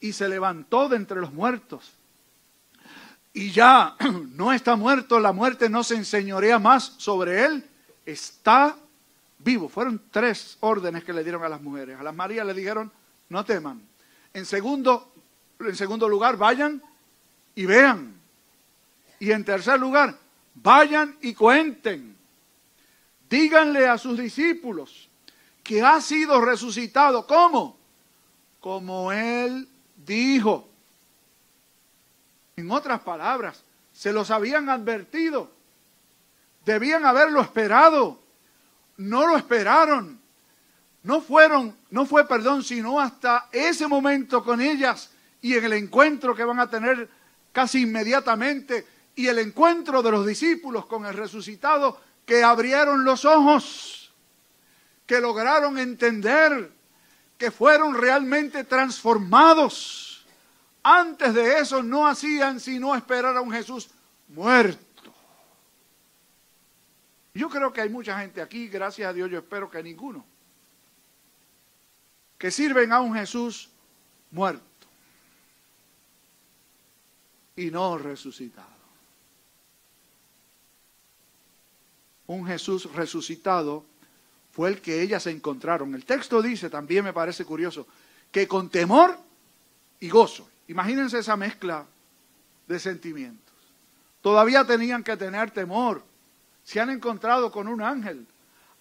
Y 0.00 0.12
se 0.12 0.28
levantó 0.28 0.88
de 0.88 0.96
entre 0.96 1.20
los 1.20 1.32
muertos 1.32 1.92
y 3.36 3.50
ya 3.50 3.94
no 4.34 4.50
está 4.50 4.76
muerto, 4.76 5.20
la 5.20 5.30
muerte 5.30 5.68
no 5.68 5.84
se 5.84 5.94
enseñorea 5.94 6.58
más 6.58 6.94
sobre 6.96 7.44
él, 7.44 7.62
está 8.06 8.74
vivo. 9.38 9.68
Fueron 9.68 10.00
tres 10.10 10.56
órdenes 10.60 11.04
que 11.04 11.12
le 11.12 11.22
dieron 11.22 11.44
a 11.44 11.48
las 11.50 11.60
mujeres. 11.60 12.00
A 12.00 12.02
las 12.02 12.14
Marías 12.14 12.46
le 12.46 12.54
dijeron, 12.54 12.90
no 13.28 13.44
teman. 13.44 13.82
En 14.32 14.46
segundo, 14.46 15.12
en 15.60 15.76
segundo 15.76 16.08
lugar, 16.08 16.38
vayan 16.38 16.82
y 17.54 17.66
vean. 17.66 18.14
Y 19.20 19.30
en 19.32 19.44
tercer 19.44 19.78
lugar, 19.78 20.16
vayan 20.62 21.16
y 21.20 21.34
cuenten. 21.34 22.16
Díganle 23.28 23.86
a 23.86 23.98
sus 23.98 24.18
discípulos 24.18 25.08
que 25.62 25.82
ha 25.82 26.00
sido 26.00 26.40
resucitado. 26.40 27.26
¿Cómo? 27.26 27.76
Como 28.60 29.12
él 29.12 29.68
dijo. 30.04 30.68
En 32.56 32.70
otras 32.70 33.00
palabras, 33.00 33.62
se 33.92 34.12
los 34.12 34.30
habían 34.30 34.68
advertido. 34.68 35.50
Debían 36.64 37.04
haberlo 37.04 37.40
esperado. 37.40 38.20
No 38.96 39.26
lo 39.26 39.36
esperaron. 39.36 40.20
No 41.02 41.20
fueron, 41.20 41.76
no 41.90 42.04
fue 42.06 42.26
perdón, 42.26 42.64
sino 42.64 42.98
hasta 42.98 43.48
ese 43.52 43.86
momento 43.86 44.42
con 44.42 44.60
ellas 44.60 45.10
y 45.40 45.54
en 45.54 45.64
el 45.64 45.74
encuentro 45.74 46.34
que 46.34 46.42
van 46.42 46.58
a 46.58 46.68
tener 46.68 47.08
casi 47.52 47.82
inmediatamente 47.82 48.84
y 49.16 49.26
el 49.26 49.38
encuentro 49.38 50.02
de 50.02 50.10
los 50.12 50.26
discípulos 50.26 50.86
con 50.86 51.06
el 51.06 51.14
resucitado 51.14 51.98
que 52.24 52.44
abrieron 52.44 53.04
los 53.04 53.24
ojos, 53.24 54.12
que 55.06 55.20
lograron 55.20 55.78
entender, 55.78 56.70
que 57.38 57.50
fueron 57.50 57.94
realmente 57.94 58.64
transformados 58.64 60.06
antes 60.88 61.34
de 61.34 61.58
eso 61.58 61.82
no 61.82 62.06
hacían 62.06 62.60
sino 62.60 62.94
esperar 62.94 63.36
a 63.36 63.40
un 63.40 63.50
Jesús 63.50 63.90
muerto. 64.28 65.12
Yo 67.34 67.48
creo 67.48 67.72
que 67.72 67.80
hay 67.80 67.88
mucha 67.88 68.20
gente 68.20 68.40
aquí, 68.40 68.68
gracias 68.68 69.08
a 69.08 69.12
Dios 69.12 69.28
yo 69.28 69.38
espero 69.38 69.68
que 69.68 69.82
ninguno, 69.82 70.24
que 72.38 72.52
sirven 72.52 72.92
a 72.92 73.00
un 73.00 73.14
Jesús 73.14 73.68
muerto 74.30 74.62
y 77.56 77.70
no 77.70 77.98
resucitado. 77.98 78.75
Un 82.26 82.46
Jesús 82.46 82.92
resucitado 82.92 83.84
fue 84.52 84.70
el 84.70 84.80
que 84.80 85.02
ellas 85.02 85.26
encontraron. 85.26 85.94
El 85.94 86.04
texto 86.04 86.40
dice, 86.40 86.70
también 86.70 87.04
me 87.04 87.12
parece 87.12 87.44
curioso, 87.44 87.86
que 88.30 88.48
con 88.48 88.70
temor 88.70 89.18
y 90.00 90.08
gozo. 90.08 90.48
Imagínense 90.68 91.18
esa 91.18 91.36
mezcla 91.36 91.86
de 92.66 92.78
sentimientos. 92.78 93.54
Todavía 94.20 94.64
tenían 94.64 95.04
que 95.04 95.16
tener 95.16 95.50
temor. 95.50 96.02
Se 96.64 96.80
han 96.80 96.90
encontrado 96.90 97.52
con 97.52 97.68
un 97.68 97.80
ángel. 97.80 98.26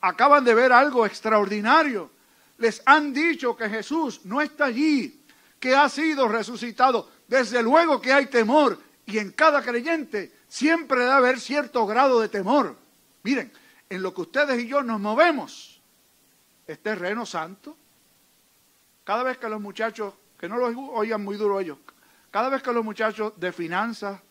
Acaban 0.01 0.43
de 0.43 0.55
ver 0.55 0.71
algo 0.71 1.05
extraordinario. 1.05 2.09
Les 2.57 2.81
han 2.85 3.13
dicho 3.13 3.55
que 3.55 3.69
Jesús 3.69 4.21
no 4.23 4.41
está 4.41 4.65
allí, 4.65 5.21
que 5.59 5.75
ha 5.75 5.87
sido 5.89 6.27
resucitado. 6.27 7.09
Desde 7.27 7.61
luego 7.61 8.01
que 8.01 8.13
hay 8.13 8.25
temor. 8.27 8.79
Y 9.05 9.19
en 9.19 9.31
cada 9.33 9.61
creyente 9.61 10.33
siempre 10.47 11.01
debe 11.01 11.11
haber 11.11 11.39
cierto 11.39 11.85
grado 11.85 12.19
de 12.19 12.29
temor. 12.29 12.75
Miren, 13.25 13.51
en 13.89 14.03
lo 14.03 14.13
que 14.13 14.21
ustedes 14.21 14.61
y 14.61 14.67
yo 14.67 14.83
nos 14.83 14.99
movemos, 14.99 15.81
es 16.67 16.77
terreno 16.77 17.25
santo. 17.25 17.75
Cada 19.03 19.23
vez 19.23 19.39
que 19.39 19.49
los 19.49 19.59
muchachos 19.59 20.13
que 20.37 20.47
no 20.47 20.57
lo 20.57 20.67
oigan 20.91 21.23
muy 21.23 21.35
duro 21.35 21.59
ellos. 21.59 21.79
Cada 22.29 22.49
vez 22.49 22.61
que 22.61 22.71
los 22.71 22.85
muchachos 22.85 23.33
de 23.39 23.51
finanzas 23.51 24.21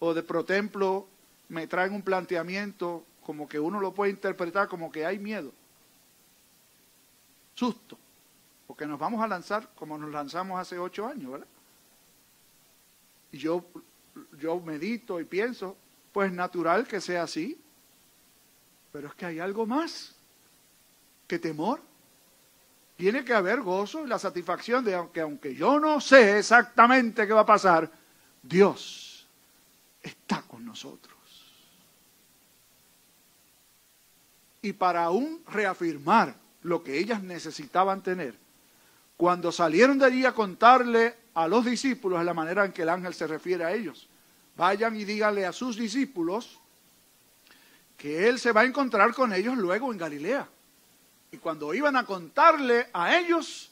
o 0.00 0.12
de 0.12 0.24
protemplo 0.24 1.06
me 1.50 1.68
traen 1.68 1.94
un 1.94 2.02
planteamiento 2.02 3.06
como 3.24 3.48
que 3.48 3.60
uno 3.60 3.78
lo 3.78 3.94
puede 3.94 4.10
interpretar 4.10 4.66
como 4.66 4.90
que 4.90 5.06
hay 5.06 5.20
miedo, 5.20 5.52
susto, 7.54 7.96
porque 8.66 8.86
nos 8.86 8.98
vamos 8.98 9.22
a 9.22 9.28
lanzar 9.28 9.70
como 9.76 9.96
nos 9.96 10.10
lanzamos 10.10 10.58
hace 10.58 10.80
ocho 10.80 11.06
años, 11.06 11.30
¿verdad? 11.30 11.46
Y 13.30 13.38
yo, 13.38 13.64
yo 14.36 14.58
medito 14.58 15.20
y 15.20 15.24
pienso, 15.24 15.76
pues 16.12 16.32
natural 16.32 16.88
que 16.88 17.00
sea 17.00 17.22
así, 17.22 17.61
pero 18.92 19.08
es 19.08 19.14
que 19.14 19.26
hay 19.26 19.40
algo 19.40 19.66
más 19.66 20.14
que 21.26 21.38
temor. 21.38 21.80
Tiene 22.96 23.24
que 23.24 23.32
haber 23.32 23.62
gozo 23.62 24.04
y 24.04 24.06
la 24.06 24.18
satisfacción 24.18 24.84
de 24.84 25.08
que 25.12 25.22
aunque 25.22 25.54
yo 25.54 25.80
no 25.80 26.00
sé 26.00 26.38
exactamente 26.38 27.26
qué 27.26 27.32
va 27.32 27.40
a 27.40 27.46
pasar, 27.46 27.90
Dios 28.42 29.26
está 30.02 30.42
con 30.42 30.64
nosotros. 30.64 31.16
Y 34.60 34.74
para 34.74 35.04
aún 35.04 35.42
reafirmar 35.48 36.36
lo 36.62 36.84
que 36.84 36.98
ellas 36.98 37.22
necesitaban 37.22 38.02
tener, 38.02 38.36
cuando 39.16 39.50
salieron 39.50 39.98
de 39.98 40.04
allí 40.04 40.24
a 40.24 40.34
contarle 40.34 41.16
a 41.34 41.48
los 41.48 41.64
discípulos 41.64 42.24
la 42.24 42.34
manera 42.34 42.64
en 42.64 42.72
que 42.72 42.82
el 42.82 42.88
ángel 42.90 43.14
se 43.14 43.26
refiere 43.26 43.64
a 43.64 43.72
ellos, 43.72 44.06
vayan 44.56 44.94
y 44.94 45.04
díganle 45.04 45.46
a 45.46 45.52
sus 45.52 45.76
discípulos 45.76 46.61
que 48.02 48.28
él 48.28 48.40
se 48.40 48.50
va 48.50 48.62
a 48.62 48.64
encontrar 48.64 49.14
con 49.14 49.32
ellos 49.32 49.56
luego 49.56 49.92
en 49.92 49.98
Galilea. 49.98 50.48
Y 51.30 51.36
cuando 51.36 51.72
iban 51.72 51.94
a 51.94 52.04
contarle 52.04 52.88
a 52.92 53.16
ellos, 53.16 53.70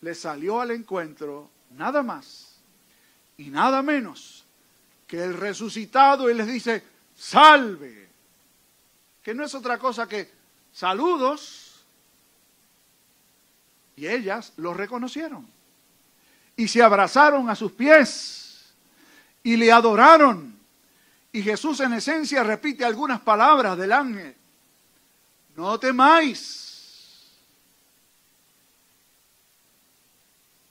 les 0.00 0.18
salió 0.18 0.60
al 0.60 0.72
encuentro 0.72 1.48
nada 1.76 2.02
más 2.02 2.56
y 3.36 3.44
nada 3.50 3.80
menos 3.80 4.44
que 5.06 5.22
el 5.22 5.34
resucitado 5.34 6.28
y 6.28 6.34
les 6.34 6.48
dice, 6.48 6.82
salve, 7.16 8.08
que 9.22 9.32
no 9.34 9.44
es 9.44 9.54
otra 9.54 9.78
cosa 9.78 10.08
que 10.08 10.28
saludos. 10.72 11.84
Y 13.94 14.08
ellas 14.08 14.52
lo 14.56 14.74
reconocieron. 14.74 15.46
y 16.56 16.66
se 16.66 16.82
abrazaron 16.82 17.48
a 17.48 17.54
sus 17.54 17.70
pies 17.70 18.74
y 19.44 19.56
le 19.56 19.70
adoraron. 19.70 20.57
Y 21.32 21.42
Jesús 21.42 21.80
en 21.80 21.92
esencia 21.92 22.42
repite 22.42 22.84
algunas 22.84 23.20
palabras 23.20 23.76
del 23.76 23.92
ángel. 23.92 24.34
No 25.56 25.78
temáis. 25.78 26.68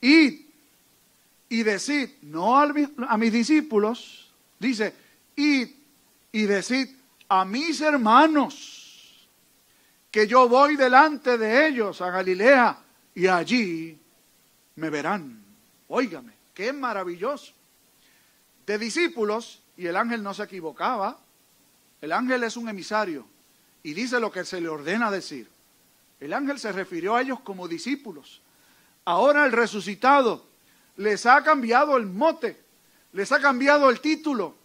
Id 0.01 0.41
y 1.49 1.63
decid, 1.63 2.09
no 2.21 2.57
a 2.57 3.17
mis 3.17 3.33
discípulos, 3.33 4.31
dice, 4.59 4.93
id 5.35 5.69
y 6.31 6.43
decid 6.43 6.89
a 7.29 7.45
mis 7.45 7.81
hermanos 7.81 9.27
que 10.11 10.27
yo 10.27 10.47
voy 10.47 10.75
delante 10.75 11.37
de 11.37 11.67
ellos 11.67 12.01
a 12.01 12.09
Galilea 12.09 12.77
y 13.15 13.27
allí 13.27 13.99
me 14.75 14.89
verán. 14.89 15.43
Óigame, 15.87 16.33
qué 16.53 16.73
maravilloso. 16.73 17.53
De 18.65 18.77
discípulos, 18.77 19.61
y 19.77 19.85
el 19.85 19.95
ángel 19.95 20.23
no 20.23 20.33
se 20.33 20.43
equivocaba, 20.43 21.17
el 22.01 22.11
ángel 22.11 22.43
es 22.43 22.57
un 22.57 22.67
emisario 22.67 23.25
y 23.83 23.93
dice 23.93 24.19
lo 24.19 24.31
que 24.31 24.43
se 24.43 24.59
le 24.59 24.67
ordena 24.67 25.11
decir. 25.11 25.49
El 26.19 26.33
ángel 26.33 26.59
se 26.59 26.71
refirió 26.71 27.15
a 27.15 27.21
ellos 27.21 27.39
como 27.41 27.67
discípulos. 27.67 28.41
Ahora 29.05 29.45
el 29.45 29.51
resucitado 29.51 30.45
les 30.97 31.25
ha 31.25 31.43
cambiado 31.43 31.95
el 31.95 32.07
mote, 32.07 32.59
les 33.13 33.31
ha 33.31 33.39
cambiado 33.39 33.89
el 33.89 34.01
título. 34.01 34.55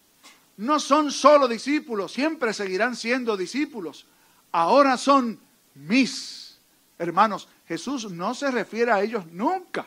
No 0.57 0.81
son 0.81 1.13
solo 1.13 1.47
discípulos, 1.47 2.13
siempre 2.13 2.53
seguirán 2.55 2.97
siendo 2.97 3.37
discípulos. 3.37 4.07
Ahora 4.51 4.97
son 4.97 5.39
mis 5.75 6.59
hermanos. 6.99 7.49
Jesús 7.69 8.11
no 8.11 8.35
se 8.35 8.51
refiere 8.51 8.93
a 8.93 9.03
ellos 9.03 9.27
nunca, 9.27 9.87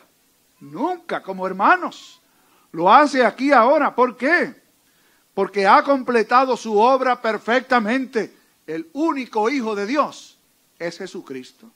nunca 0.60 1.22
como 1.22 1.46
hermanos. 1.46 2.20
Lo 2.72 2.92
hace 2.92 3.24
aquí 3.24 3.52
ahora. 3.52 3.94
¿Por 3.94 4.16
qué? 4.16 4.65
Porque 5.36 5.66
ha 5.66 5.82
completado 5.82 6.56
su 6.56 6.78
obra 6.78 7.20
perfectamente. 7.20 8.34
El 8.66 8.88
único 8.94 9.50
Hijo 9.50 9.74
de 9.74 9.84
Dios 9.84 10.38
es 10.78 10.96
Jesucristo. 10.96 11.70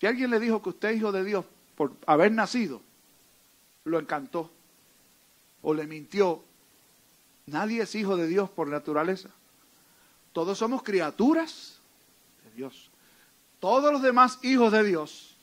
Si 0.00 0.06
alguien 0.08 0.32
le 0.32 0.40
dijo 0.40 0.60
que 0.60 0.70
usted 0.70 0.88
es 0.88 0.96
hijo 0.96 1.12
de 1.12 1.22
Dios, 1.22 1.44
por 1.76 1.92
haber 2.06 2.32
nacido, 2.32 2.82
lo 3.84 4.00
encantó 4.00 4.50
o 5.62 5.72
le 5.72 5.86
mintió. 5.86 6.42
Nadie 7.46 7.82
es 7.82 7.94
hijo 7.94 8.16
de 8.16 8.26
Dios 8.26 8.50
por 8.50 8.66
naturaleza. 8.66 9.30
Todos 10.32 10.58
somos 10.58 10.82
criaturas 10.82 11.78
de 12.46 12.50
Dios. 12.50 12.90
Todos 13.60 13.92
los 13.92 14.02
demás 14.02 14.40
hijos 14.42 14.72
de 14.72 14.82
Dios 14.82 15.36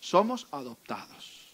somos 0.00 0.46
adoptados. 0.50 1.48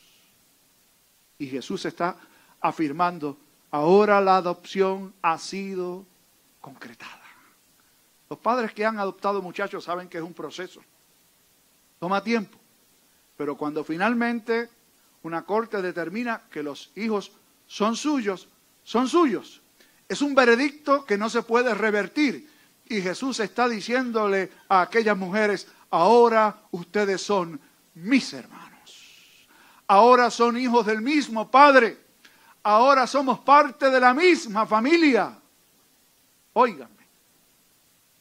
Y 1.39 1.47
Jesús 1.47 1.85
está 1.85 2.19
afirmando, 2.61 3.37
ahora 3.75 4.21
la 4.21 4.37
adopción 4.37 5.13
ha 5.21 5.37
sido 5.37 6.07
concretada. 6.61 7.23
Los 8.31 8.39
padres 8.39 8.73
que 8.73 8.87
han 8.87 9.01
adoptado 9.01 9.43
muchachos 9.43 9.83
saben 9.83 10.09
que 10.09 10.19
es 10.19 10.23
un 10.23 10.33
proceso. 10.33 10.81
Toma 11.99 12.23
tiempo. 12.23 12.57
Pero 13.37 13.57
cuando 13.57 13.83
finalmente 13.83 14.69
una 15.25 15.43
corte 15.43 15.83
determina 15.83 16.43
que 16.53 16.63
los 16.63 16.93
hijos 16.95 17.33
son 17.67 17.97
suyos, 17.97 18.47
son 18.85 19.09
suyos. 19.09 19.61
Es 20.09 20.23
un 20.23 20.37
veredicto 20.37 21.05
que 21.05 21.19
no 21.19 21.29
se 21.29 21.43
puede 21.43 21.75
revertir. 21.75 22.49
Y 22.89 23.01
Jesús 23.01 23.41
está 23.41 23.69
diciéndole 23.69 24.53
a 24.69 24.83
aquellas 24.83 25.17
mujeres, 25.17 25.67
ahora 25.91 26.61
ustedes 26.71 27.23
son 27.23 27.61
mis 27.95 28.35
hermanos. 28.35 29.49
Ahora 29.89 30.31
son 30.31 30.57
hijos 30.59 30.87
del 30.87 31.01
mismo 31.01 31.51
Padre. 31.51 32.04
Ahora 32.65 33.07
somos 33.07 33.41
parte 33.41 33.91
de 33.91 34.01
la 34.01 34.15
misma 34.15 34.67
familia. 34.67 35.39
Óiganme. 36.55 37.05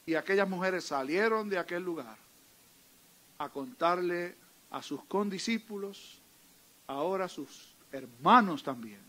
Y 0.06 0.14
aquellas 0.14 0.48
mujeres 0.48 0.84
salieron 0.84 1.48
de 1.48 1.58
aquel 1.58 1.82
lugar 1.82 2.16
a 3.38 3.48
contarle 3.48 4.36
a 4.70 4.82
sus 4.82 5.02
condiscípulos, 5.04 6.20
ahora 6.86 7.24
a 7.24 7.28
sus 7.28 7.74
hermanos 7.90 8.62
también, 8.62 9.00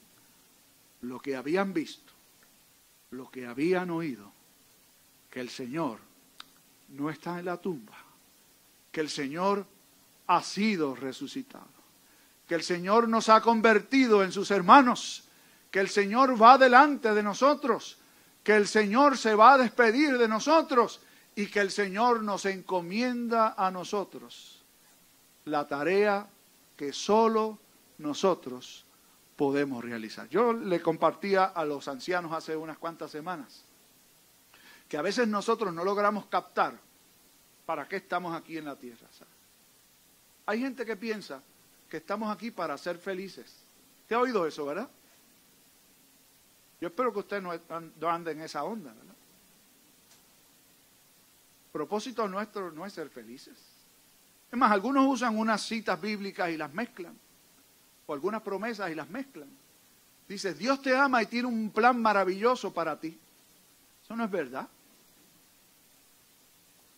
lo 1.02 1.20
que 1.20 1.36
habían 1.36 1.74
visto, 1.74 2.14
lo 3.12 3.30
que 3.30 3.46
habían 3.46 3.90
oído, 3.90 4.32
que 5.30 5.42
el 5.42 5.50
Señor 5.50 6.00
no 6.90 7.10
está 7.10 7.40
en 7.40 7.46
la 7.46 7.58
tumba, 7.58 7.98
que 8.92 9.02
el 9.02 9.10
Señor 9.10 9.66
ha 10.28 10.42
sido 10.42 10.96
resucitado, 10.96 11.68
que 12.48 12.56
el 12.56 12.64
Señor 12.64 13.10
nos 13.10 13.28
ha 13.28 13.42
convertido 13.42 14.24
en 14.24 14.32
sus 14.32 14.50
hermanos, 14.52 15.25
que 15.76 15.82
el 15.82 15.90
Señor 15.90 16.42
va 16.42 16.58
delante 16.58 17.14
de 17.14 17.22
nosotros, 17.22 17.98
que 18.42 18.56
el 18.56 18.66
Señor 18.66 19.18
se 19.18 19.36
va 19.36 19.56
a 19.56 19.58
despedir 19.58 20.18
de 20.18 20.26
nosotros 20.26 21.02
y 21.36 21.48
que 21.48 21.60
el 21.60 21.70
Señor 21.70 22.24
nos 22.24 22.46
encomienda 22.46 23.56
a 23.58 23.70
nosotros 23.72 24.64
la 25.44 25.68
tarea 25.68 26.30
que 26.78 26.94
solo 26.94 27.60
nosotros 27.98 28.86
podemos 29.36 29.84
realizar. 29.84 30.30
Yo 30.30 30.54
le 30.54 30.82
compartía 30.82 31.44
a 31.44 31.66
los 31.66 31.90
ancianos 31.90 32.32
hace 32.32 32.56
unas 32.56 32.78
cuantas 32.78 33.12
semanas 33.12 33.66
que 34.88 34.96
a 34.96 35.02
veces 35.02 35.28
nosotros 35.28 35.74
no 35.74 35.84
logramos 35.84 36.28
captar 36.28 36.80
para 37.66 37.86
qué 37.86 37.98
estamos 37.98 38.34
aquí 38.34 38.58
en 38.58 38.64
la 38.64 38.78
tierra. 38.78 39.10
Hay 40.46 40.62
gente 40.62 40.86
que 40.86 40.96
piensa 40.96 41.44
que 41.90 41.98
estamos 41.98 42.34
aquí 42.34 42.50
para 42.50 42.78
ser 42.78 42.98
felices. 42.98 43.54
¿Te 44.08 44.16
ha 44.16 44.22
oído 44.22 44.48
eso, 44.48 44.66
verdad? 44.66 44.90
Yo 46.86 46.90
espero 46.90 47.12
que 47.12 47.18
usted 47.18 47.42
no 47.42 48.10
ande 48.12 48.32
en 48.34 48.42
esa 48.42 48.64
onda, 48.64 48.94
¿verdad? 48.94 49.16
Propósito 51.72 52.28
nuestro 52.28 52.72
no 52.72 52.86
es 52.86 52.94
ser 52.94 53.10
felices. 53.10 53.56
Es 54.52 54.56
más, 54.56 54.72
algunos 54.72 55.12
usan 55.12 55.36
unas 55.36 55.64
citas 55.64 56.00
bíblicas 56.00 56.52
y 56.52 56.58
las 56.58 56.72
mezclan, 56.72 57.18
o 58.06 58.14
algunas 58.14 58.44
promesas 58.44 58.92
y 58.92 58.94
las 58.94 59.10
mezclan. 59.10 59.50
Dice, 60.28 60.54
Dios 60.54 60.80
te 60.84 60.96
ama 60.96 61.24
y 61.24 61.26
tiene 61.26 61.48
un 61.48 61.72
plan 61.72 62.00
maravilloso 62.00 62.72
para 62.72 63.00
ti. 63.00 63.18
Eso 64.04 64.16
no 64.16 64.24
es 64.24 64.30
verdad. 64.30 64.68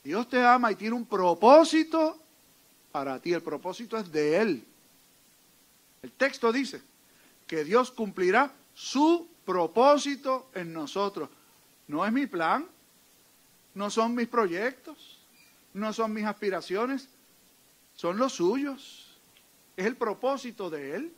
Dios 0.04 0.28
te 0.28 0.46
ama 0.46 0.70
y 0.70 0.76
tiene 0.76 0.98
un 0.98 1.06
propósito 1.06 2.22
para 2.92 3.22
ti. 3.22 3.32
El 3.32 3.42
propósito 3.42 3.98
es 3.98 4.12
de 4.12 4.36
Él. 4.36 4.66
El 6.02 6.12
texto 6.12 6.52
dice 6.52 6.82
que 7.48 7.64
Dios 7.64 7.90
cumplirá 7.90 8.52
su 8.76 9.37
propósito 9.48 10.50
en 10.54 10.74
nosotros. 10.74 11.30
No 11.88 12.06
es 12.06 12.12
mi 12.12 12.28
plan, 12.28 12.68
no 13.74 13.90
son 13.90 14.14
mis 14.14 14.28
proyectos, 14.28 15.20
no 15.74 15.94
son 15.94 16.12
mis 16.12 16.26
aspiraciones, 16.26 17.08
son 17.96 18.18
los 18.18 18.34
suyos. 18.34 19.18
Es 19.78 19.86
el 19.86 19.96
propósito 19.96 20.70
de 20.70 20.96
Él. 20.96 21.14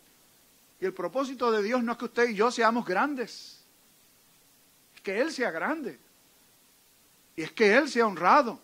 Y 0.80 0.86
el 0.86 0.94
propósito 0.94 1.52
de 1.52 1.64
Dios 1.64 1.84
no 1.84 1.94
es 1.94 1.98
que 1.98 2.06
usted 2.06 2.30
y 2.30 2.36
yo 2.36 2.52
seamos 2.52 2.86
grandes, 2.86 3.66
es 4.96 5.02
que 5.02 5.20
Él 5.20 5.32
sea 5.32 5.50
grande. 5.50 6.00
Y 7.36 7.42
es 7.42 7.52
que 7.52 7.74
Él 7.76 7.90
sea 7.90 8.06
honrado. 8.06 8.60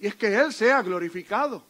Y 0.00 0.08
es 0.08 0.16
que 0.16 0.34
Él 0.34 0.52
sea 0.52 0.82
glorificado. 0.82 1.64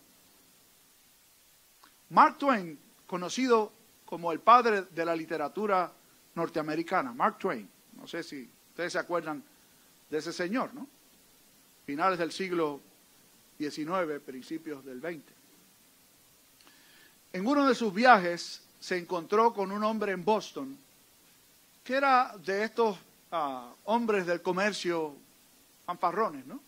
Mark 2.09 2.39
Twain, 2.39 2.79
conocido 3.07 3.71
como 4.07 4.33
el 4.33 4.41
padre 4.41 4.83
de 4.83 5.05
la 5.05 5.15
literatura 5.15 5.93
norteamericana, 6.35 7.13
Mark 7.13 7.39
Twain, 7.39 7.69
no 7.97 8.07
sé 8.07 8.23
si 8.23 8.49
ustedes 8.71 8.93
se 8.93 8.99
acuerdan 8.99 9.43
de 10.11 10.19
ese 10.19 10.33
señor, 10.33 10.75
¿no? 10.75 10.87
Finales 11.87 12.19
del 12.19 12.33
siglo 12.33 12.81
XIX, 13.59 14.21
principios 14.25 14.85
del 14.85 15.01
XX. 15.01 15.23
En 17.33 17.47
uno 17.47 17.67
de 17.67 17.75
sus 17.75 17.93
viajes 17.93 18.63
se 18.81 18.97
encontró 18.97 19.53
con 19.53 19.73
un 19.73 19.83
hombre 19.83 20.13
en 20.13 20.25
Boston 20.25 20.79
que 21.83 21.95
era 21.95 22.35
de 22.39 22.65
estos 22.65 22.97
ah, 23.31 23.73
hombres 23.85 24.27
del 24.27 24.41
comercio 24.41 25.15
fanfarrones, 25.85 26.47
¿no? 26.47 26.61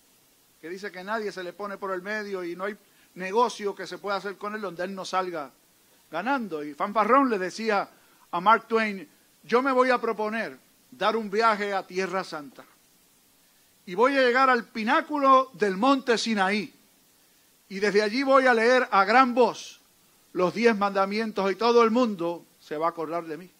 Que 0.60 0.68
dice 0.68 0.92
que 0.92 1.02
nadie 1.02 1.32
se 1.32 1.42
le 1.42 1.52
pone 1.52 1.78
por 1.78 1.92
el 1.92 2.02
medio 2.02 2.44
y 2.44 2.54
no 2.54 2.64
hay 2.64 2.76
negocio 3.14 3.74
que 3.74 3.86
se 3.86 3.98
pueda 3.98 4.16
hacer 4.16 4.36
con 4.36 4.54
él 4.54 4.60
donde 4.60 4.84
él 4.84 4.94
no 4.94 5.04
salga 5.04 5.50
ganando. 6.10 6.62
Y 6.62 6.74
fanfarrón 6.74 7.30
le 7.30 7.38
decía 7.38 7.88
a 8.30 8.40
Mark 8.40 8.66
Twain, 8.68 9.08
yo 9.46 9.62
me 9.62 9.72
voy 9.72 9.90
a 9.90 10.00
proponer 10.00 10.58
dar 10.90 11.16
un 11.16 11.30
viaje 11.30 11.72
a 11.72 11.86
Tierra 11.86 12.24
Santa. 12.24 12.64
Y 13.86 13.94
voy 13.94 14.16
a 14.16 14.22
llegar 14.22 14.50
al 14.50 14.64
pináculo 14.64 15.50
del 15.52 15.76
monte 15.76 16.18
Sinaí. 16.18 16.72
Y 17.68 17.78
desde 17.78 18.02
allí 18.02 18.22
voy 18.22 18.46
a 18.46 18.54
leer 18.54 18.88
a 18.90 19.04
gran 19.04 19.34
voz 19.34 19.80
los 20.32 20.52
diez 20.54 20.76
mandamientos 20.76 21.50
y 21.50 21.54
todo 21.54 21.82
el 21.82 21.90
mundo 21.90 22.44
se 22.60 22.76
va 22.76 22.86
a 22.86 22.90
acordar 22.90 23.24
de 23.24 23.36
mí. 23.36 23.50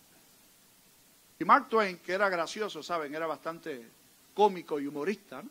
Y 1.39 1.45
Mark 1.45 1.69
Twain, 1.69 1.99
que 1.99 2.13
era 2.13 2.29
gracioso, 2.29 2.83
¿saben? 2.83 3.15
Era 3.15 3.27
bastante 3.27 3.87
cómico 4.35 4.81
y 4.81 4.87
humorista, 4.87 5.43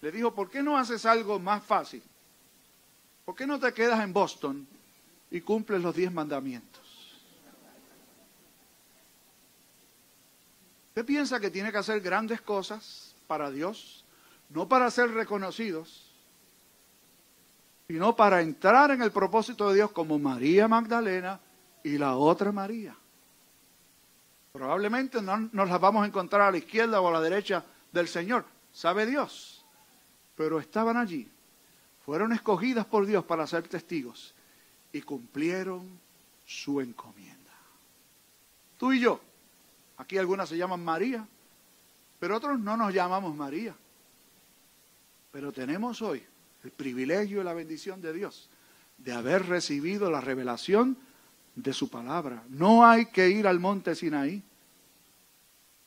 le 0.00 0.12
dijo, 0.12 0.34
¿por 0.34 0.50
qué 0.50 0.62
no 0.62 0.76
haces 0.76 1.04
algo 1.06 1.38
más 1.38 1.62
fácil? 1.64 2.02
¿Por 3.24 3.34
qué 3.34 3.46
no 3.46 3.58
te 3.58 3.72
quedas 3.72 4.02
en 4.02 4.12
Boston 4.12 4.66
y 5.34 5.40
cumples 5.40 5.82
los 5.82 5.96
diez 5.96 6.12
mandamientos. 6.12 6.83
¿Usted 10.94 11.06
piensa 11.06 11.40
que 11.40 11.50
tiene 11.50 11.72
que 11.72 11.78
hacer 11.78 12.00
grandes 12.00 12.40
cosas 12.40 13.16
para 13.26 13.50
Dios? 13.50 14.04
No 14.48 14.68
para 14.68 14.88
ser 14.92 15.10
reconocidos, 15.10 16.08
sino 17.88 18.14
para 18.14 18.42
entrar 18.42 18.92
en 18.92 19.02
el 19.02 19.10
propósito 19.10 19.68
de 19.68 19.74
Dios 19.74 19.90
como 19.90 20.20
María 20.20 20.68
Magdalena 20.68 21.40
y 21.82 21.98
la 21.98 22.14
otra 22.14 22.52
María. 22.52 22.94
Probablemente 24.52 25.20
no 25.20 25.36
nos 25.50 25.68
las 25.68 25.80
vamos 25.80 26.04
a 26.04 26.06
encontrar 26.06 26.42
a 26.42 26.52
la 26.52 26.58
izquierda 26.58 27.00
o 27.00 27.08
a 27.08 27.12
la 27.12 27.20
derecha 27.20 27.64
del 27.90 28.06
Señor, 28.06 28.44
sabe 28.72 29.04
Dios. 29.04 29.64
Pero 30.36 30.60
estaban 30.60 30.96
allí, 30.96 31.28
fueron 32.06 32.32
escogidas 32.32 32.86
por 32.86 33.04
Dios 33.04 33.24
para 33.24 33.48
ser 33.48 33.66
testigos 33.66 34.32
y 34.92 35.02
cumplieron 35.02 35.98
su 36.46 36.80
encomienda. 36.80 37.50
Tú 38.78 38.92
y 38.92 39.00
yo, 39.00 39.20
aquí 40.04 40.18
algunas 40.18 40.48
se 40.50 40.56
llaman 40.58 40.84
María, 40.84 41.26
pero 42.20 42.36
otros 42.36 42.60
no 42.60 42.76
nos 42.76 42.92
llamamos 42.92 43.34
María. 43.34 43.74
Pero 45.32 45.50
tenemos 45.50 46.00
hoy 46.02 46.22
el 46.62 46.70
privilegio 46.70 47.40
y 47.40 47.44
la 47.44 47.54
bendición 47.54 48.00
de 48.00 48.12
Dios 48.12 48.48
de 48.98 49.12
haber 49.12 49.46
recibido 49.46 50.10
la 50.10 50.20
revelación 50.20 50.96
de 51.54 51.72
su 51.72 51.88
palabra. 51.88 52.42
No 52.50 52.86
hay 52.86 53.06
que 53.06 53.30
ir 53.30 53.46
al 53.46 53.58
monte 53.58 53.94
Sinaí 53.94 54.42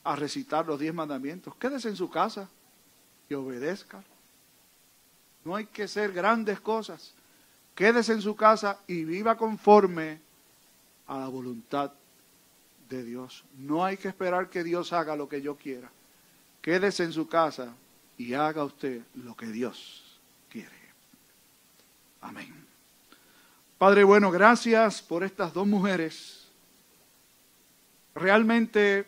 a 0.04 0.16
recitar 0.16 0.66
los 0.66 0.78
diez 0.78 0.92
mandamientos. 0.92 1.54
Quédese 1.56 1.88
en 1.88 1.96
su 1.96 2.10
casa 2.10 2.48
y 3.28 3.34
obedezca. 3.34 4.02
No 5.44 5.54
hay 5.54 5.66
que 5.66 5.88
ser 5.88 6.12
grandes 6.12 6.60
cosas. 6.60 7.14
Quédese 7.74 8.12
en 8.12 8.22
su 8.22 8.34
casa 8.34 8.80
y 8.86 9.04
viva 9.04 9.36
conforme 9.36 10.20
a 11.06 11.18
la 11.20 11.28
voluntad 11.28 11.92
de 12.88 13.04
Dios. 13.04 13.44
No 13.56 13.84
hay 13.84 13.96
que 13.96 14.08
esperar 14.08 14.50
que 14.50 14.64
Dios 14.64 14.92
haga 14.92 15.16
lo 15.16 15.28
que 15.28 15.42
yo 15.42 15.56
quiera. 15.56 15.90
Quédese 16.62 17.04
en 17.04 17.12
su 17.12 17.28
casa 17.28 17.74
y 18.16 18.34
haga 18.34 18.64
usted 18.64 19.02
lo 19.14 19.36
que 19.36 19.46
Dios 19.46 20.18
quiere. 20.50 20.68
Amén. 22.20 22.52
Padre 23.78 24.04
bueno, 24.04 24.30
gracias 24.30 25.00
por 25.00 25.22
estas 25.22 25.52
dos 25.52 25.66
mujeres. 25.66 26.48
Realmente 28.14 29.06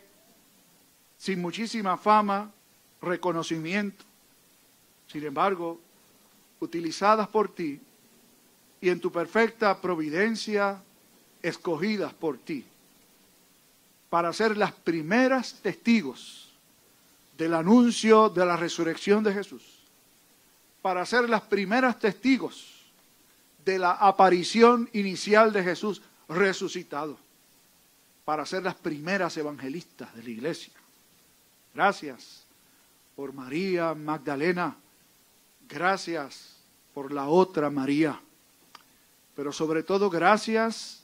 sin 1.21 1.39
muchísima 1.39 1.97
fama, 1.97 2.51
reconocimiento. 2.99 4.03
Sin 5.05 5.23
embargo, 5.23 5.79
utilizadas 6.59 7.27
por 7.27 7.53
ti 7.53 7.79
y 8.81 8.89
en 8.89 8.99
tu 8.99 9.11
perfecta 9.11 9.79
providencia, 9.79 10.81
escogidas 11.43 12.11
por 12.15 12.39
ti, 12.39 12.65
para 14.11 14.33
ser 14.33 14.57
las 14.57 14.73
primeras 14.73 15.53
testigos 15.61 16.49
del 17.37 17.53
anuncio 17.53 18.27
de 18.27 18.45
la 18.45 18.57
resurrección 18.57 19.23
de 19.23 19.33
Jesús, 19.33 19.63
para 20.81 21.05
ser 21.05 21.29
las 21.29 21.43
primeras 21.43 21.97
testigos 21.97 22.91
de 23.63 23.79
la 23.79 23.93
aparición 23.93 24.89
inicial 24.91 25.53
de 25.53 25.63
Jesús 25.63 26.01
resucitado, 26.27 27.17
para 28.25 28.45
ser 28.45 28.63
las 28.63 28.75
primeras 28.75 29.37
evangelistas 29.37 30.13
de 30.13 30.23
la 30.23 30.29
iglesia. 30.29 30.73
Gracias 31.73 32.43
por 33.15 33.31
María 33.31 33.93
Magdalena, 33.93 34.75
gracias 35.69 36.57
por 36.93 37.13
la 37.13 37.29
otra 37.29 37.69
María, 37.69 38.19
pero 39.37 39.53
sobre 39.53 39.83
todo 39.83 40.09
gracias 40.09 41.01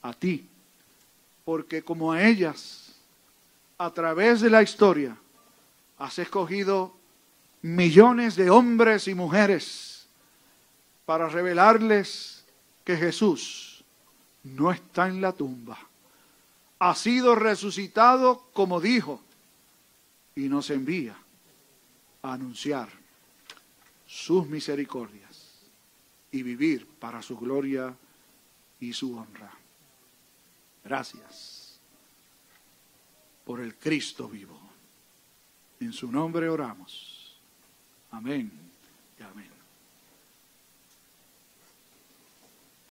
a 0.00 0.14
ti, 0.14 0.48
porque 1.46 1.84
como 1.84 2.10
a 2.10 2.26
ellas, 2.26 2.92
a 3.78 3.92
través 3.92 4.40
de 4.40 4.50
la 4.50 4.64
historia, 4.64 5.16
has 5.96 6.18
escogido 6.18 6.92
millones 7.62 8.34
de 8.34 8.50
hombres 8.50 9.06
y 9.06 9.14
mujeres 9.14 10.08
para 11.04 11.28
revelarles 11.28 12.44
que 12.82 12.96
Jesús 12.96 13.84
no 14.42 14.72
está 14.72 15.06
en 15.06 15.20
la 15.20 15.32
tumba. 15.32 15.78
Ha 16.80 16.96
sido 16.96 17.36
resucitado 17.36 18.42
como 18.52 18.80
dijo 18.80 19.20
y 20.34 20.48
nos 20.48 20.68
envía 20.70 21.16
a 22.22 22.32
anunciar 22.32 22.88
sus 24.04 24.48
misericordias 24.48 25.60
y 26.32 26.42
vivir 26.42 26.88
para 26.98 27.22
su 27.22 27.38
gloria 27.38 27.94
y 28.80 28.92
su 28.92 29.16
honra. 29.16 29.52
Gracias 30.86 31.80
por 33.44 33.60
el 33.60 33.74
Cristo 33.74 34.28
vivo. 34.28 34.56
En 35.80 35.92
su 35.92 36.12
nombre 36.12 36.48
oramos. 36.48 37.40
Amén 38.12 38.52
y 39.18 39.22
amén. 39.24 39.55